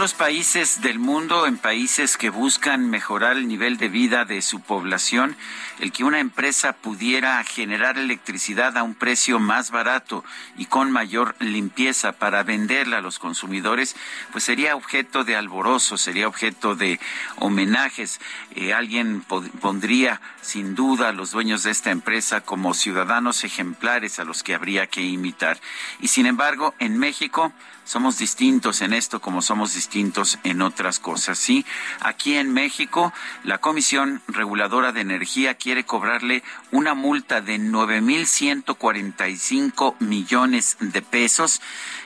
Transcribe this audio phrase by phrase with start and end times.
[0.00, 4.60] Otros países del mundo, en países que buscan mejorar el nivel de vida de su
[4.60, 5.36] población,
[5.78, 10.24] el que una empresa pudiera generar electricidad a un precio más barato
[10.56, 13.94] y con mayor limpieza para venderla a los consumidores,
[14.32, 16.98] pues sería objeto de alborozo, sería objeto de
[17.36, 18.22] homenajes.
[18.54, 19.20] Eh, alguien
[19.60, 24.54] pondría sin duda a los dueños de esta empresa como ciudadanos ejemplares a los que
[24.54, 25.60] habría que imitar.
[26.00, 27.52] Y sin embargo, en México,
[27.90, 31.40] somos distintos en esto como somos distintos en otras cosas.
[31.40, 31.66] Sí,
[31.98, 40.76] aquí en México la Comisión Reguladora de Energía quiere cobrarle una multa de 9.145 millones
[40.78, 41.60] de pesos.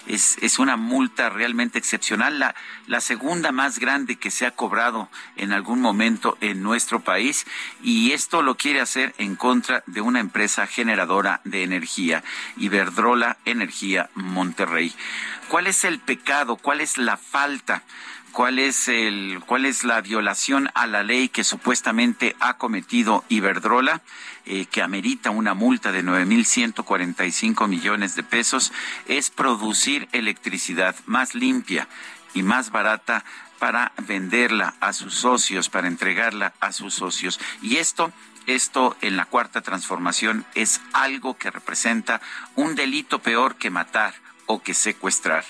[0.06, 2.54] Es, es una multa realmente excepcional, la,
[2.86, 7.44] la segunda más grande que se ha cobrado en algún momento en nuestro país
[7.82, 12.24] y esto lo quiere hacer en contra de una empresa generadora de energía,
[12.56, 14.94] Iberdrola Energía Monterrey.
[15.48, 16.56] ¿Cuál el pecado?
[16.56, 17.82] ¿Cuál es la falta?
[18.30, 24.02] ¿Cuál es, el, ¿Cuál es la violación a la ley que supuestamente ha cometido Iberdrola,
[24.46, 28.72] eh, que amerita una multa de 9.145 millones de pesos?
[29.06, 31.88] Es producir electricidad más limpia
[32.34, 33.24] y más barata
[33.58, 37.40] para venderla a sus socios, para entregarla a sus socios.
[37.62, 38.12] Y esto
[38.46, 42.20] esto en la cuarta transformación es algo que representa
[42.56, 44.14] un delito peor que matar,
[44.46, 45.44] o que secuestrar.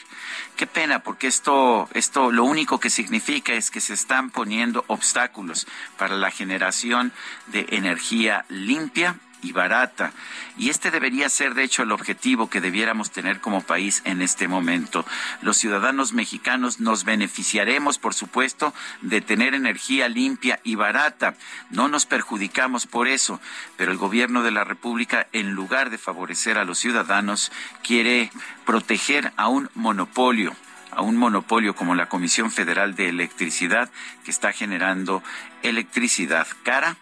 [0.56, 5.66] Qué pena, porque esto, esto lo único que significa es que se están poniendo obstáculos
[5.98, 7.12] para la generación
[7.46, 10.12] de energía limpia y barata.
[10.56, 14.48] Y este debería ser, de hecho, el objetivo que debiéramos tener como país en este
[14.48, 15.04] momento.
[15.42, 21.34] Los ciudadanos mexicanos nos beneficiaremos, por supuesto, de tener energía limpia y barata.
[21.70, 23.40] No nos perjudicamos por eso,
[23.76, 27.50] pero el gobierno de la República, en lugar de favorecer a los ciudadanos,
[27.82, 28.30] quiere
[28.64, 30.54] proteger a un monopolio
[30.96, 33.90] a un monopolio como la Comisión Federal de Electricidad
[34.24, 35.24] que está generando
[35.62, 36.96] electricidad cara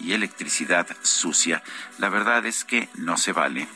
[0.00, 1.62] y electricidad sucia.
[1.98, 3.68] La verdad es que no se vale.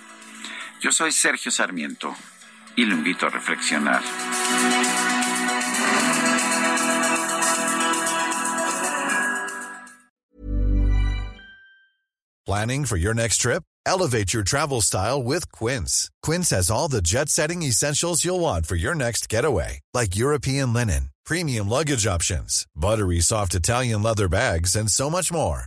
[0.80, 2.14] Yo soy Sergio Sarmiento
[2.76, 4.02] y lo invito a reflexionar.
[12.44, 13.62] Planning for your next trip?
[13.86, 16.10] Elevate your travel style with Quince.
[16.22, 20.72] Quince has all the jet setting essentials you'll want for your next getaway, like European
[20.72, 25.66] linen, premium luggage options, buttery soft Italian leather bags, and so much more